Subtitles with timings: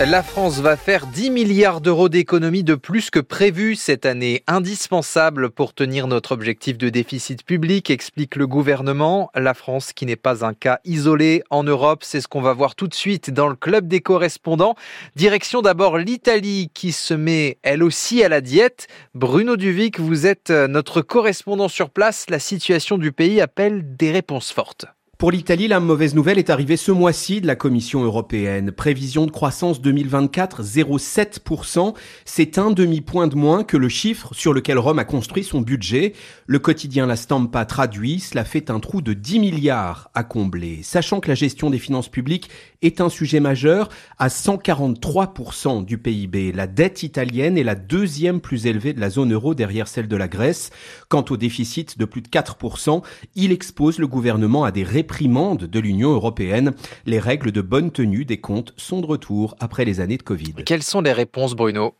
[0.00, 5.50] La France va faire 10 milliards d'euros d'économies de plus que prévu cette année, indispensable
[5.50, 9.30] pour tenir notre objectif de déficit public, explique le gouvernement.
[9.36, 12.74] La France qui n'est pas un cas isolé en Europe, c'est ce qu'on va voir
[12.74, 14.74] tout de suite dans le club des correspondants.
[15.14, 18.88] Direction d'abord l'Italie qui se met elle aussi à la diète.
[19.14, 22.28] Bruno Duvic, vous êtes notre correspondant sur place.
[22.30, 24.86] La situation du pays appelle des réponses fortes.
[25.16, 28.72] Pour l'Italie, la mauvaise nouvelle est arrivée ce mois-ci de la Commission européenne.
[28.72, 31.94] Prévision de croissance 2024 0,7%.
[32.24, 36.14] C'est un demi-point de moins que le chiffre sur lequel Rome a construit son budget.
[36.46, 40.80] Le quotidien La Stampa traduit, cela fait un trou de 10 milliards à combler.
[40.82, 42.50] Sachant que la gestion des finances publiques
[42.82, 46.50] est un sujet majeur à 143% du PIB.
[46.50, 50.16] La dette italienne est la deuxième plus élevée de la zone euro derrière celle de
[50.16, 50.70] la Grèce.
[51.08, 53.02] Quant au déficit de plus de 4%,
[53.36, 54.82] il expose le gouvernement à des
[55.22, 56.74] de l'Union européenne.
[57.06, 60.54] Les règles de bonne tenue des comptes sont de retour après les années de Covid.
[60.66, 61.94] Quelles sont les réponses, Bruno?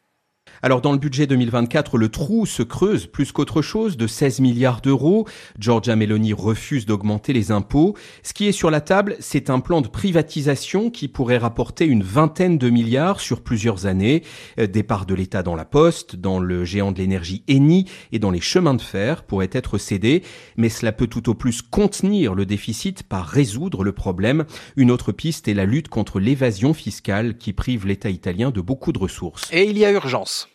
[0.64, 4.80] Alors dans le budget 2024, le trou se creuse plus qu'autre chose de 16 milliards
[4.80, 5.28] d'euros.
[5.58, 7.94] Giorgia Meloni refuse d'augmenter les impôts.
[8.22, 12.02] Ce qui est sur la table, c'est un plan de privatisation qui pourrait rapporter une
[12.02, 14.22] vingtaine de milliards sur plusieurs années.
[14.58, 18.30] Euh, départ de l'État dans la poste, dans le géant de l'énergie Eni et dans
[18.30, 20.22] les chemins de fer pourraient être cédés.
[20.56, 24.46] Mais cela peut tout au plus contenir le déficit par résoudre le problème.
[24.76, 28.92] Une autre piste est la lutte contre l'évasion fiscale qui prive l'État italien de beaucoup
[28.92, 29.50] de ressources.
[29.52, 30.48] Et il y a urgence.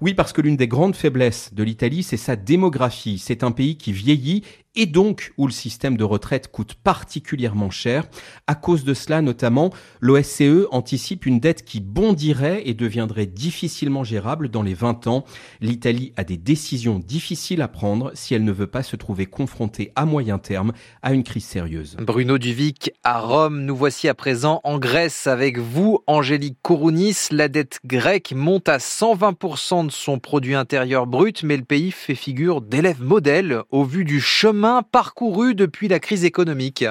[0.00, 3.18] Oui, parce que l'une des grandes faiblesses de l'Italie, c'est sa démographie.
[3.18, 4.42] C'est un pays qui vieillit
[4.74, 8.04] et donc où le système de retraite coûte particulièrement cher.
[8.46, 9.70] À cause de cela, notamment,
[10.00, 15.24] l'OSCE anticipe une dette qui bondirait et deviendrait difficilement gérable dans les 20 ans.
[15.60, 19.92] L'Italie a des décisions difficiles à prendre si elle ne veut pas se trouver confrontée
[19.94, 21.96] à moyen terme à une crise sérieuse.
[22.00, 27.16] Bruno Duvic à Rome, nous voici à présent en Grèce avec vous, Angélique Kourounis.
[27.30, 32.14] La dette grecque monte à 120% de son produit intérieur brut, mais le pays fait
[32.14, 36.84] figure d'élève modèle au vu du chemin parcouru depuis la crise économique.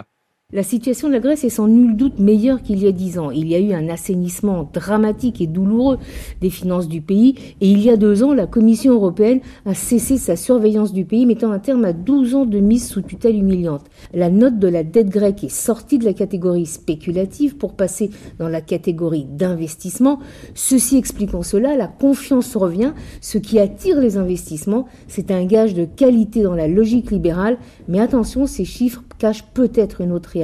[0.54, 3.32] La situation de la Grèce est sans nul doute meilleure qu'il y a dix ans.
[3.32, 5.98] Il y a eu un assainissement dramatique et douloureux
[6.42, 10.18] des finances du pays et il y a deux ans, la Commission européenne a cessé
[10.18, 13.86] sa surveillance du pays, mettant un terme à 12 ans de mise sous tutelle humiliante.
[14.14, 18.50] La note de la dette grecque est sortie de la catégorie spéculative pour passer dans
[18.50, 20.20] la catégorie d'investissement.
[20.54, 22.92] Ceci expliquant cela, la confiance revient.
[23.22, 27.58] Ce qui attire les investissements, c'est un gage de qualité dans la logique libérale.
[27.88, 30.41] Mais attention, ces chiffres cache peut-être une autre réalité.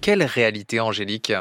[0.00, 1.32] Quelle réalité, Angélique?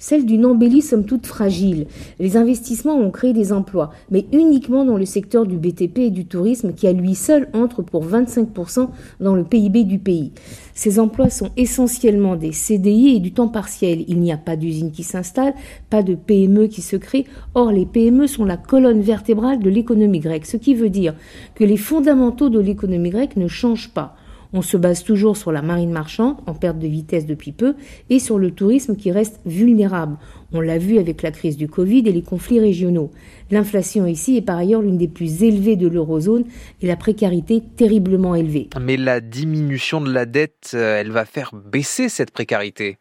[0.00, 1.88] Celle d'une embellie somme toute fragile.
[2.20, 6.24] Les investissements ont créé des emplois, mais uniquement dans le secteur du BTP et du
[6.24, 10.30] tourisme qui à lui seul entre pour 25% dans le PIB du pays.
[10.72, 14.04] Ces emplois sont essentiellement des CDI et du temps partiel.
[14.06, 15.54] Il n'y a pas d'usine qui s'installe,
[15.90, 17.24] pas de PME qui se crée.
[17.56, 21.14] Or, les PME sont la colonne vertébrale de l'économie grecque, ce qui veut dire
[21.56, 24.14] que les fondamentaux de l'économie grecque ne changent pas.
[24.52, 27.74] On se base toujours sur la marine marchande, en perte de vitesse depuis peu,
[28.08, 30.16] et sur le tourisme qui reste vulnérable.
[30.52, 33.10] On l'a vu avec la crise du Covid et les conflits régionaux.
[33.50, 36.44] L'inflation ici est par ailleurs l'une des plus élevées de l'eurozone
[36.80, 38.70] et la précarité terriblement élevée.
[38.80, 42.98] Mais la diminution de la dette, euh, elle va faire baisser cette précarité.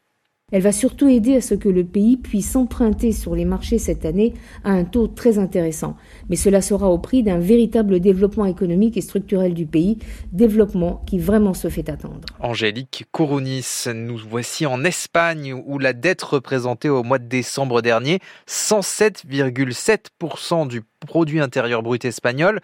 [0.53, 4.05] Elle va surtout aider à ce que le pays puisse emprunter sur les marchés cette
[4.05, 5.97] année à un taux très intéressant.
[6.29, 9.97] Mais cela sera au prix d'un véritable développement économique et structurel du pays,
[10.31, 12.21] développement qui vraiment se fait attendre.
[12.39, 18.19] Angélique Kourounis, nous voici en Espagne où la dette représentait au mois de décembre dernier
[18.47, 22.59] 107,7% du produit intérieur brut espagnol,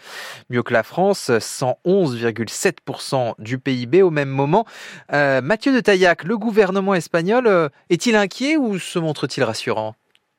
[0.49, 4.65] mieux que la France, 111,7% du PIB au même moment.
[5.11, 9.95] Euh, Mathieu de Taillac, le gouvernement espagnol euh, est-il inquiet ou se montre-t-il rassurant?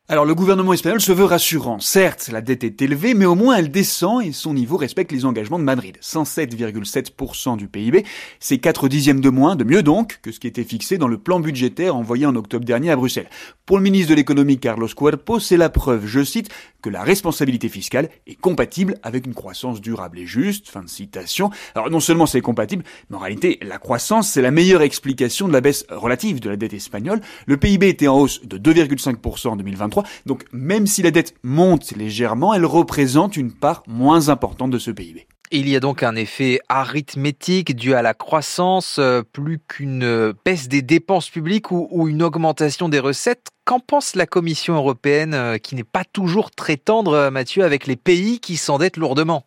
[0.06, 1.78] Alors le gouvernement espagnol se veut rassurant.
[1.80, 5.24] Certes, la dette est élevée, mais au moins elle descend et son niveau respecte les
[5.24, 5.96] engagements de Madrid.
[6.02, 8.04] 107,7% du PIB,
[8.38, 11.16] c'est 4 dixièmes de moins, de mieux donc, que ce qui était fixé dans le
[11.16, 13.30] plan budgétaire envoyé en octobre dernier à Bruxelles.
[13.64, 16.50] Pour le ministre de l'économie Carlos Cuerpo, c'est la preuve, je cite,
[16.82, 20.68] que la responsabilité fiscale est compatible avec une croissance durable et juste.
[20.68, 21.48] Fin de citation.
[21.74, 25.54] Alors non seulement c'est compatible, mais en réalité la croissance c'est la meilleure explication de
[25.54, 27.22] la baisse relative de la dette espagnole.
[27.46, 29.93] Le PIB était en hausse de 2,5% en 2023
[30.26, 34.90] donc même si la dette monte légèrement, elle représente une part moins importante de ce
[34.90, 35.26] PIB.
[35.50, 40.68] Il y a donc un effet arithmétique dû à la croissance, euh, plus qu'une baisse
[40.68, 43.48] des dépenses publiques ou, une augmentation des recettes.
[43.64, 47.96] Qu'en pense la Commission européenne, euh, qui n'est pas toujours très tendre, Mathieu, avec les
[47.96, 49.44] pays qui s'endettent lourdement?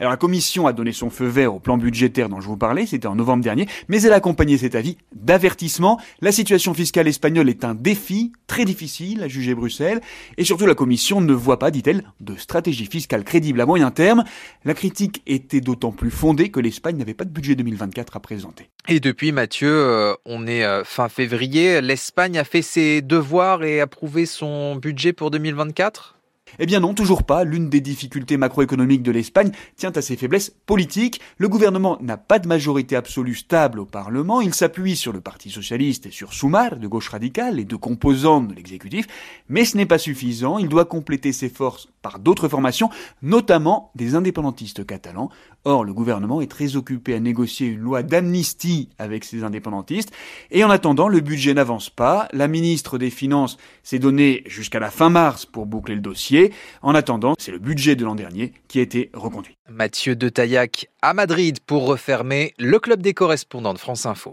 [0.00, 2.86] Alors la Commission a donné son feu vert au plan budgétaire dont je vous parlais,
[2.86, 6.00] c'était en novembre dernier, mais elle a accompagné cet avis d'avertissement.
[6.22, 10.00] La situation fiscale espagnole est un défi très difficile à juger Bruxelles,
[10.38, 14.24] et surtout la Commission ne voit pas, dit-elle, de stratégie fiscale crédible à moyen terme.
[14.64, 18.70] La critique était d'autant plus fondée que l'Espagne n'avait pas de budget 2024 à présenter.
[18.88, 23.82] Et depuis, Mathieu, euh, on est euh, fin février, l'Espagne a fait ses devoirs et
[23.82, 26.16] approuvé son budget pour 2024
[26.58, 27.44] eh bien non, toujours pas.
[27.44, 31.20] L'une des difficultés macroéconomiques de l'Espagne tient à ses faiblesses politiques.
[31.38, 34.40] Le gouvernement n'a pas de majorité absolue stable au Parlement.
[34.40, 38.48] Il s'appuie sur le Parti socialiste et sur Sumar, de gauche radicale, les deux composantes
[38.48, 39.06] de l'exécutif.
[39.48, 40.58] Mais ce n'est pas suffisant.
[40.58, 42.90] Il doit compléter ses forces par d'autres formations,
[43.22, 45.30] notamment des indépendantistes catalans.
[45.64, 50.10] Or, le gouvernement est très occupé à négocier une loi d'amnistie avec ces indépendantistes.
[50.50, 52.28] Et en attendant, le budget n'avance pas.
[52.32, 56.39] La ministre des Finances s'est donné jusqu'à la fin mars pour boucler le dossier.
[56.82, 59.56] En attendant, c'est le budget de l'an dernier qui a été reconduit.
[59.68, 64.28] Mathieu de Taillac à Madrid pour refermer le club des correspondants de France Info.